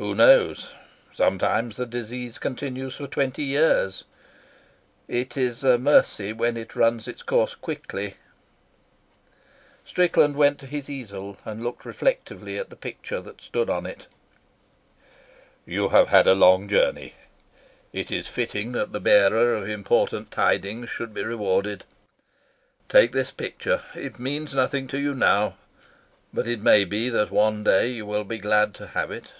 "Who 0.00 0.14
knows? 0.14 0.70
Sometimes 1.10 1.76
the 1.76 1.84
disease 1.84 2.38
continues 2.38 2.94
for 2.94 3.08
twenty 3.08 3.42
years. 3.42 4.04
It 5.08 5.36
is 5.36 5.64
a 5.64 5.76
mercy 5.76 6.32
when 6.32 6.56
it 6.56 6.76
runs 6.76 7.08
its 7.08 7.24
course 7.24 7.56
quickly." 7.56 8.14
Strickland 9.84 10.36
went 10.36 10.60
to 10.60 10.66
his 10.68 10.88
easel 10.88 11.36
and 11.44 11.64
looked 11.64 11.84
reflectively 11.84 12.60
at 12.60 12.70
the 12.70 12.76
picture 12.76 13.20
that 13.22 13.40
stood 13.40 13.68
on 13.68 13.86
it. 13.86 14.06
"You 15.66 15.88
have 15.88 16.06
had 16.06 16.28
a 16.28 16.32
long 16.34 16.68
journey. 16.68 17.14
It 17.92 18.12
is 18.12 18.28
fitting 18.28 18.70
that 18.70 18.92
the 18.92 19.00
bearer 19.00 19.56
of 19.56 19.68
important 19.68 20.30
tidings 20.30 20.88
should 20.90 21.12
be 21.12 21.24
rewarded. 21.24 21.84
Take 22.88 23.10
this 23.10 23.32
picture. 23.32 23.82
It 23.96 24.20
means 24.20 24.54
nothing 24.54 24.86
to 24.94 24.98
you 25.00 25.12
now, 25.12 25.56
but 26.32 26.46
it 26.46 26.60
may 26.60 26.84
be 26.84 27.08
that 27.08 27.32
one 27.32 27.64
day 27.64 27.88
you 27.88 28.06
will 28.06 28.22
be 28.22 28.38
glad 28.38 28.74
to 28.74 28.86
have 28.86 29.10
it." 29.10 29.32